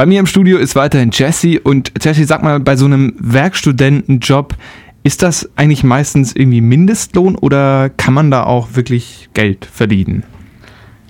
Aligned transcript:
Bei 0.00 0.06
mir 0.06 0.18
im 0.18 0.24
Studio 0.24 0.56
ist 0.56 0.76
weiterhin 0.76 1.10
Jesse 1.12 1.60
und 1.60 1.92
Jesse, 2.02 2.24
sag 2.24 2.42
mal, 2.42 2.58
bei 2.58 2.74
so 2.74 2.86
einem 2.86 3.12
Werkstudentenjob, 3.18 4.56
ist 5.02 5.20
das 5.20 5.50
eigentlich 5.56 5.84
meistens 5.84 6.34
irgendwie 6.34 6.62
Mindestlohn 6.62 7.36
oder 7.36 7.90
kann 7.90 8.14
man 8.14 8.30
da 8.30 8.44
auch 8.44 8.68
wirklich 8.72 9.28
Geld 9.34 9.66
verdienen? 9.66 10.22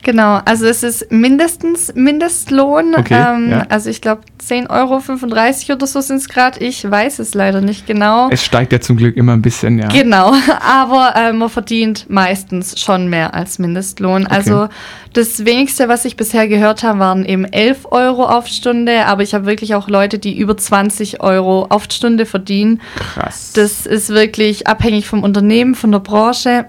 Genau, 0.02 0.40
also 0.44 0.66
es 0.66 0.82
ist 0.82 1.10
mindestens 1.12 1.92
Mindestlohn. 1.94 2.94
Okay, 2.94 3.14
ähm, 3.14 3.50
ja. 3.50 3.66
Also 3.68 3.90
ich 3.90 4.00
glaube 4.00 4.22
10,35 4.40 5.68
Euro 5.68 5.76
oder 5.76 5.86
so 5.86 6.00
sind 6.00 6.16
es 6.16 6.28
gerade. 6.28 6.60
Ich 6.60 6.88
weiß 6.88 7.18
es 7.18 7.34
leider 7.34 7.60
nicht 7.60 7.86
genau. 7.86 8.28
Es 8.30 8.44
steigt 8.44 8.72
ja 8.72 8.80
zum 8.80 8.96
Glück 8.96 9.16
immer 9.16 9.32
ein 9.32 9.42
bisschen, 9.42 9.78
ja. 9.78 9.88
Genau, 9.88 10.32
aber 10.60 11.14
äh, 11.16 11.32
man 11.32 11.48
verdient 11.48 12.06
meistens 12.08 12.80
schon 12.80 13.08
mehr 13.08 13.34
als 13.34 13.58
Mindestlohn. 13.58 14.26
Also 14.26 14.68
das 15.12 15.44
wenigste, 15.44 15.88
was 15.88 16.04
ich 16.04 16.16
bisher 16.16 16.48
gehört 16.48 16.82
habe, 16.82 16.98
waren 16.98 17.24
eben 17.24 17.44
11 17.44 17.88
Euro 17.90 18.24
auf 18.24 18.46
Stunde, 18.46 19.06
aber 19.06 19.22
ich 19.22 19.34
habe 19.34 19.46
wirklich 19.46 19.74
auch 19.74 19.88
Leute, 19.88 20.18
die 20.18 20.38
über 20.38 20.56
20 20.56 21.20
Euro 21.20 21.66
auf 21.68 21.84
Stunde 21.90 22.26
verdienen. 22.26 22.80
Krass. 22.96 23.52
Das 23.54 23.86
ist 23.86 24.10
wirklich 24.10 24.66
abhängig 24.66 25.06
vom 25.06 25.22
Unternehmen, 25.22 25.74
von 25.74 25.92
der 25.92 25.98
Branche. 25.98 26.66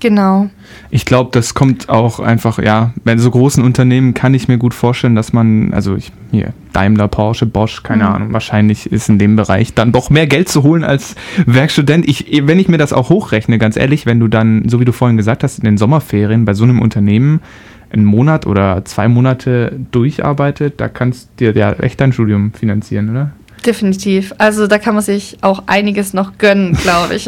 Genau. 0.00 0.50
Ich 0.90 1.04
glaube, 1.04 1.30
das 1.32 1.54
kommt 1.54 1.88
auch 1.88 2.20
einfach, 2.20 2.58
ja, 2.58 2.92
bei 3.04 3.16
so 3.16 3.30
großen 3.30 3.62
Unternehmen 3.64 4.14
kann 4.14 4.34
ich 4.34 4.46
mir 4.48 4.58
gut 4.58 4.74
vorstellen, 4.74 5.14
dass 5.14 5.32
man, 5.32 5.72
also 5.72 5.94
ich, 5.96 6.12
hier, 6.32 6.52
Daimler, 6.72 7.08
Porsche, 7.08 7.46
Bosch, 7.46 7.82
keine 7.82 8.04
Mhm. 8.04 8.10
Ahnung, 8.10 8.32
wahrscheinlich 8.32 8.92
ist 8.92 9.08
in 9.08 9.18
dem 9.18 9.36
Bereich 9.36 9.74
dann 9.74 9.92
doch 9.92 10.10
mehr 10.10 10.26
Geld 10.26 10.48
zu 10.48 10.62
holen 10.62 10.84
als 10.84 11.14
Werkstudent. 11.46 12.06
Ich, 12.08 12.42
wenn 12.44 12.58
ich 12.58 12.68
mir 12.68 12.78
das 12.78 12.92
auch 12.92 13.08
hochrechne, 13.08 13.58
ganz 13.58 13.76
ehrlich, 13.76 14.04
wenn 14.06 14.20
du 14.20 14.28
dann, 14.28 14.68
so 14.68 14.80
wie 14.80 14.84
du 14.84 14.92
vorhin 14.92 15.16
gesagt 15.16 15.42
hast, 15.42 15.58
in 15.58 15.64
den 15.64 15.78
Sommerferien 15.78 16.44
bei 16.44 16.54
so 16.54 16.64
einem 16.64 16.80
Unternehmen 16.80 17.40
einen 17.90 18.04
Monat 18.04 18.46
oder 18.46 18.84
zwei 18.84 19.08
Monate 19.08 19.78
durcharbeitet, 19.92 20.80
da 20.80 20.88
kannst 20.88 21.30
du 21.38 21.52
dir 21.52 21.58
ja 21.58 21.72
echt 21.72 22.00
dein 22.00 22.12
Studium 22.12 22.52
finanzieren, 22.52 23.10
oder? 23.10 23.30
Definitiv. 23.66 24.32
Also 24.38 24.66
da 24.66 24.78
kann 24.78 24.94
man 24.94 25.02
sich 25.02 25.38
auch 25.40 25.64
einiges 25.66 26.14
noch 26.14 26.38
gönnen, 26.38 26.76
glaube 26.82 27.16
ich. 27.16 27.26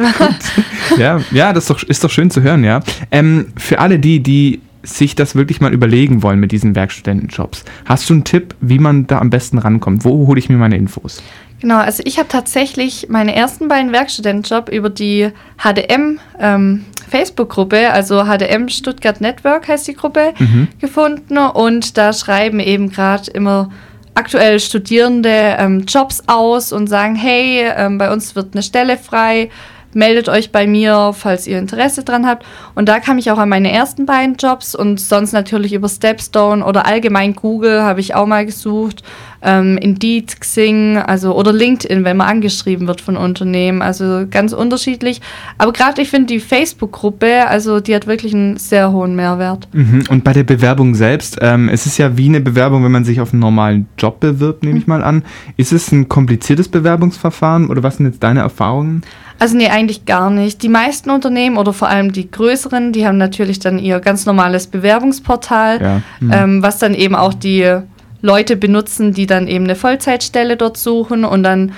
ja, 0.97 1.21
ja, 1.33 1.53
das 1.53 1.65
ist 1.65 1.71
doch, 1.71 1.83
ist 1.83 2.05
doch 2.05 2.11
schön 2.11 2.31
zu 2.31 2.43
hören, 2.43 2.63
ja. 2.65 2.81
Ähm, 3.11 3.49
für 3.57 3.81
alle 3.81 3.99
die, 3.99 4.21
die 4.21 4.61
sich 4.85 5.15
das 5.17 5.35
wirklich 5.35 5.61
mal 5.61 5.73
überlegen 5.73 6.23
wollen 6.23 6.39
mit 6.39 6.53
diesen 6.53 6.75
Werkstudentenjobs, 6.77 7.65
hast 7.85 8.09
du 8.09 8.15
einen 8.15 8.25
Tipp, 8.25 8.55
wie 8.61 8.79
man 8.79 9.07
da 9.09 9.19
am 9.19 9.29
besten 9.31 9.59
rankommt? 9.59 10.05
Wo 10.05 10.27
hole 10.29 10.39
ich 10.39 10.49
mir 10.49 10.57
meine 10.57 10.77
Infos? 10.77 11.21
Genau, 11.61 11.79
also 11.79 12.03
ich 12.07 12.19
habe 12.19 12.29
tatsächlich 12.29 13.09
meine 13.11 13.35
ersten 13.35 13.67
beiden 13.67 13.91
Werkstudentenjob 13.93 14.69
über 14.69 14.89
die 14.91 15.31
HDM 15.61 16.21
ähm, 16.39 16.85
Facebook-Gruppe, 17.11 17.91
also 17.93 18.25
HDM 18.25 18.69
Stuttgart 18.69 19.21
Network 19.21 19.67
heißt 19.67 19.89
die 19.89 19.95
Gruppe, 19.95 20.35
Mhm. 20.39 20.69
gefunden 20.81 21.37
und 21.39 21.99
da 21.99 22.13
schreiben 22.13 22.61
eben 22.61 22.91
gerade 22.91 23.29
immer 23.33 23.71
aktuell 24.19 24.59
Studierende 24.59 25.57
ähm, 25.59 25.85
Jobs 25.87 26.25
aus 26.27 26.73
und 26.73 26.89
sagen, 26.89 27.15
hey, 27.15 27.71
ähm, 27.77 27.99
bei 27.99 28.13
uns 28.13 28.35
wird 28.35 28.55
eine 28.55 28.63
Stelle 28.65 28.97
frei, 28.97 29.49
meldet 29.95 30.29
euch 30.29 30.53
bei 30.53 30.67
mir, 30.67 31.13
falls 31.15 31.47
ihr 31.47 31.59
Interesse 31.59 32.05
dran 32.05 32.27
habt. 32.27 32.45
Und 32.75 32.89
da 32.89 33.01
kam 33.01 33.19
ich 33.19 33.31
auch 33.31 33.39
an 33.39 33.49
meine 33.49 33.73
ersten 33.73 34.07
beiden 34.07 34.37
Jobs 34.37 34.75
und 34.75 35.01
sonst 35.01 35.33
natürlich 35.33 35.73
über 35.73 35.89
Stepstone 35.89 36.65
oder 36.65 36.87
allgemein 36.87 37.35
Google 37.35 37.83
habe 37.83 38.01
ich 38.01 38.15
auch 38.15 38.27
mal 38.27 38.47
gesucht. 38.47 39.03
Ähm, 39.41 39.79
Indeed, 39.79 40.41
Xing, 40.41 40.97
also 40.99 41.35
oder 41.35 41.53
LinkedIn, 41.53 42.05
wenn 42.05 42.17
man 42.17 42.27
angeschrieben 42.27 42.89
wird 42.89 43.01
von 43.01 43.17
Unternehmen. 43.17 43.83
Also 43.83 44.27
ganz 44.29 44.53
unterschiedlich. 44.53 45.21
Aber 45.59 45.73
gerade 45.73 46.03
ich 46.03 46.11
finde 46.11 46.27
die 46.27 46.41
Facebook-Gruppe, 46.41 47.47
also 47.47 47.79
die 47.79 47.95
hat 47.95 48.07
wirklich 48.07 48.35
einen 48.35 48.57
sehr 48.57 48.91
hohen 48.91 49.15
Mehrwert. 49.15 49.69
Mhm. 49.73 50.05
Und 50.09 50.25
bei 50.25 50.33
der 50.33 50.43
Bewerbung 50.43 50.95
selbst, 50.95 51.39
ähm, 51.41 51.69
es 51.69 51.87
ist 51.87 51.99
ja 51.99 52.17
wie 52.17 52.29
eine 52.29 52.41
Bewerbung, 52.41 52.83
wenn 52.85 52.93
man 52.93 53.05
sich 53.05 53.21
auf 53.21 53.33
einen 53.33 53.41
normalen 53.41 53.89
Job 53.97 54.19
bewirbt, 54.19 54.65
nehme 54.65 54.79
ich 54.79 54.89
mal 54.89 55.05
an. 55.05 55.23
Ist 55.57 55.73
es 55.73 55.93
ein 55.93 56.09
kompliziertes 56.09 56.69
Bewerbungsverfahren 56.69 57.69
oder 57.71 57.83
was 57.85 57.99
sind 57.99 58.07
jetzt 58.07 58.23
deine 58.23 58.41
Erfahrungen? 58.41 59.03
Also 59.39 59.57
nee, 59.57 59.69
eigentlich 59.69 60.05
gar 60.05 60.31
nicht. 60.31 60.63
Die 60.63 60.69
meisten 60.69 61.11
Unternehmen 61.11 61.57
oder 61.59 61.73
vor 61.73 61.89
allem 61.89 62.13
die 62.13 62.31
größeren, 62.31 62.93
die 62.93 63.07
haben 63.07 63.19
natürlich 63.19 63.61
dann 63.61 63.79
ihr 63.79 64.01
ganz 64.01 64.27
normales 64.27 64.67
Bewerbungsportal, 64.67 65.81
Ja. 65.81 66.03
Mhm. 66.21 66.33
ähm, 66.33 66.63
was 66.63 66.79
dann 66.79 66.95
eben 66.95 67.15
auch 67.15 67.35
die 67.35 67.79
Leute 68.21 68.57
benutzen, 68.57 69.13
die 69.13 69.27
dann 69.27 69.47
eben 69.47 69.65
eine 69.65 69.77
Vollzeitstelle 69.77 70.57
dort 70.57 70.77
suchen 70.77 71.25
und 71.25 71.45
dann 71.45 71.71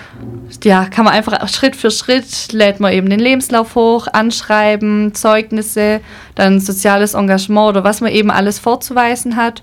ja, 0.65 0.87
kann 0.87 1.05
man 1.05 1.12
einfach 1.12 1.47
Schritt 1.49 1.77
für 1.77 1.91
Schritt 1.91 2.53
lädt 2.53 2.81
man 2.81 2.95
eben 2.95 3.11
den 3.11 3.21
Lebenslauf 3.21 3.75
hoch, 3.75 4.07
anschreiben, 4.11 5.15
Zeugnisse, 5.15 6.01
dann 6.37 6.59
soziales 6.59 7.13
Engagement 7.13 7.69
oder 7.69 7.84
was 7.84 8.01
man 8.01 8.11
eben 8.11 8.31
alles 8.31 8.59
vorzuweisen 8.59 9.37
hat 9.37 9.63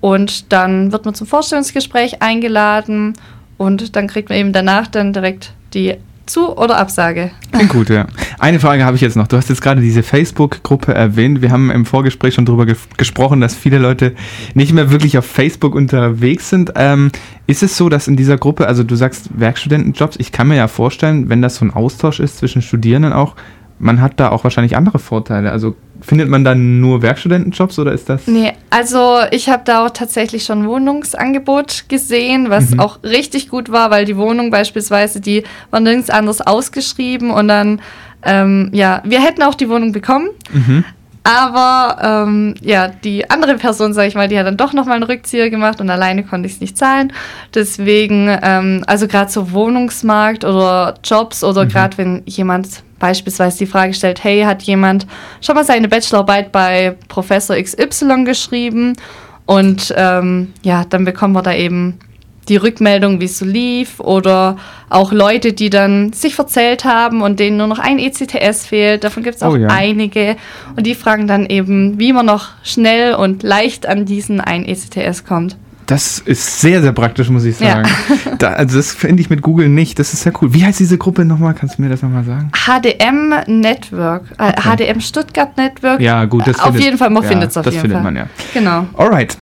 und 0.00 0.52
dann 0.52 0.92
wird 0.92 1.04
man 1.04 1.14
zum 1.14 1.26
Vorstellungsgespräch 1.26 2.22
eingeladen 2.22 3.14
und 3.58 3.96
dann 3.96 4.06
kriegt 4.06 4.28
man 4.28 4.38
eben 4.38 4.52
danach 4.52 4.86
dann 4.86 5.12
direkt 5.12 5.52
die 5.74 5.96
Zu- 6.32 6.56
oder 6.56 6.78
Absage. 6.78 7.30
Klingt 7.50 7.68
gut, 7.68 7.90
ja. 7.90 8.06
Eine 8.38 8.58
Frage 8.58 8.86
habe 8.86 8.96
ich 8.96 9.02
jetzt 9.02 9.16
noch. 9.16 9.28
Du 9.28 9.36
hast 9.36 9.50
jetzt 9.50 9.60
gerade 9.60 9.82
diese 9.82 10.02
Facebook-Gruppe 10.02 10.94
erwähnt. 10.94 11.42
Wir 11.42 11.50
haben 11.50 11.70
im 11.70 11.84
Vorgespräch 11.84 12.32
schon 12.32 12.46
darüber 12.46 12.64
ge 12.64 12.74
gesprochen, 12.96 13.42
dass 13.42 13.54
viele 13.54 13.76
Leute 13.76 14.14
nicht 14.54 14.72
mehr 14.72 14.90
wirklich 14.90 15.18
auf 15.18 15.26
Facebook 15.26 15.74
unterwegs 15.74 16.48
sind. 16.48 16.72
Ähm, 16.76 17.12
ist 17.46 17.62
es 17.62 17.76
so, 17.76 17.90
dass 17.90 18.08
in 18.08 18.16
dieser 18.16 18.38
Gruppe, 18.38 18.66
also 18.66 18.82
du 18.82 18.96
sagst 18.96 19.28
Werkstudentenjobs, 19.38 20.16
ich 20.18 20.32
kann 20.32 20.48
mir 20.48 20.56
ja 20.56 20.68
vorstellen, 20.68 21.28
wenn 21.28 21.42
das 21.42 21.56
so 21.56 21.66
ein 21.66 21.70
Austausch 21.70 22.18
ist 22.18 22.38
zwischen 22.38 22.62
Studierenden 22.62 23.12
auch, 23.12 23.36
man 23.82 24.00
hat 24.00 24.20
da 24.20 24.30
auch 24.30 24.44
wahrscheinlich 24.44 24.76
andere 24.76 25.00
Vorteile. 25.00 25.50
Also 25.50 25.74
findet 26.00 26.28
man 26.28 26.44
dann 26.44 26.80
nur 26.80 27.02
Werkstudentenjobs 27.02 27.78
oder 27.80 27.92
ist 27.92 28.08
das? 28.08 28.28
Nee, 28.28 28.52
also 28.70 29.18
ich 29.32 29.48
habe 29.48 29.62
da 29.64 29.84
auch 29.84 29.90
tatsächlich 29.90 30.44
schon 30.44 30.66
Wohnungsangebot 30.68 31.86
gesehen, 31.88 32.48
was 32.48 32.78
auch 32.78 33.02
richtig 33.02 33.48
gut 33.48 33.72
war, 33.72 33.90
weil 33.90 34.04
die 34.04 34.16
Wohnung 34.16 34.50
beispielsweise, 34.50 35.20
die 35.20 35.42
war 35.70 35.80
nirgends 35.80 36.10
anders 36.10 36.40
ausgeschrieben 36.40 37.32
und 37.32 37.48
dann, 37.48 37.80
ähm, 38.22 38.70
ja, 38.72 39.02
wir 39.04 39.20
hätten 39.20 39.42
auch 39.42 39.56
die 39.56 39.68
Wohnung 39.68 39.90
bekommen. 39.90 40.28
Mhm. 40.52 40.84
Aber 41.24 42.24
ähm, 42.26 42.54
ja, 42.60 42.88
die 42.88 43.30
andere 43.30 43.54
Person, 43.54 43.92
sage 43.92 44.08
ich 44.08 44.14
mal, 44.14 44.28
die 44.28 44.38
hat 44.38 44.46
dann 44.46 44.56
doch 44.56 44.72
nochmal 44.72 44.96
einen 44.96 45.04
Rückzieher 45.04 45.50
gemacht 45.50 45.80
und 45.80 45.88
alleine 45.88 46.24
konnte 46.24 46.48
ich 46.48 46.54
es 46.54 46.60
nicht 46.60 46.76
zahlen. 46.76 47.12
Deswegen, 47.54 48.36
ähm, 48.42 48.82
also 48.86 49.06
gerade 49.06 49.30
so 49.30 49.52
Wohnungsmarkt 49.52 50.44
oder 50.44 50.94
Jobs 51.04 51.44
oder 51.44 51.66
gerade 51.66 51.96
wenn 51.98 52.22
jemand 52.26 52.82
beispielsweise 52.98 53.58
die 53.58 53.66
Frage 53.66 53.94
stellt, 53.94 54.24
hey, 54.24 54.42
hat 54.42 54.62
jemand 54.62 55.06
schon 55.40 55.54
mal 55.54 55.64
seine 55.64 55.88
Bachelorarbeit 55.88 56.50
bei 56.50 56.96
Professor 57.08 57.56
XY 57.56 58.24
geschrieben? 58.24 58.94
Und 59.46 59.92
ähm, 59.96 60.52
ja, 60.62 60.84
dann 60.88 61.04
bekommen 61.04 61.34
wir 61.34 61.42
da 61.42 61.52
eben 61.52 61.98
die 62.48 62.56
Rückmeldung, 62.56 63.20
wie 63.20 63.26
es 63.26 63.38
so 63.38 63.44
lief, 63.44 64.00
oder 64.00 64.56
auch 64.90 65.12
Leute, 65.12 65.52
die 65.52 65.70
dann 65.70 66.12
sich 66.12 66.34
verzählt 66.34 66.84
haben 66.84 67.22
und 67.22 67.38
denen 67.40 67.56
nur 67.56 67.66
noch 67.68 67.78
ein 67.78 67.98
ECTS 67.98 68.66
fehlt. 68.66 69.04
Davon 69.04 69.22
gibt 69.22 69.36
es 69.36 69.42
auch 69.42 69.52
Oh 69.52 69.56
ja. 69.56 69.68
einige. 69.68 70.36
Und 70.76 70.86
die 70.86 70.94
fragen 70.94 71.26
dann 71.26 71.46
eben, 71.46 71.98
wie 71.98 72.12
man 72.12 72.26
noch 72.26 72.48
schnell 72.62 73.14
und 73.14 73.42
leicht 73.42 73.86
an 73.86 74.04
diesen 74.06 74.40
ein 74.40 74.64
ECTS 74.66 75.24
kommt. 75.24 75.56
Das 75.86 76.20
ist 76.20 76.60
sehr, 76.60 76.80
sehr 76.80 76.92
praktisch, 76.92 77.28
muss 77.28 77.44
ich 77.44 77.58
Ja. 77.60 77.72
sagen. 77.84 77.88
Da, 78.38 78.54
also 78.54 78.76
das 78.76 78.92
finde 78.92 79.20
ich 79.20 79.30
mit 79.30 79.40
Google 79.42 79.68
nicht. 79.68 79.98
Das 80.00 80.12
ist 80.14 80.22
sehr 80.22 80.32
cool. 80.40 80.52
Wie 80.54 80.64
heißt 80.64 80.80
diese 80.80 80.98
Gruppe 80.98 81.24
nochmal? 81.24 81.54
Kannst 81.54 81.78
du 81.78 81.82
mir 81.82 81.88
das 81.88 82.02
nochmal 82.02 82.24
sagen? 82.24 82.50
HDM 82.52 83.34
Network, 83.60 84.24
äh, 84.38 84.52
Okay. 84.56 84.76
HDM 84.92 85.00
Stuttgart 85.00 85.56
Network. 85.56 86.00
Ja, 86.00 86.24
gut. 86.24 86.46
Das 86.46 86.58
auf 86.58 86.66
findet- 86.66 86.82
jeden 86.84 86.98
Fall, 86.98 87.10
man 87.10 87.22
ja, 87.22 87.28
findet 87.28 87.50
es 87.50 87.56
auf 87.56 87.64
das 87.64 87.74
jeden 87.74 87.82
findet 87.82 87.96
Fall. 88.02 88.04
man, 88.12 88.16
ja. 88.16 88.26
Genau. 88.52 88.86
Alright. 88.96 89.30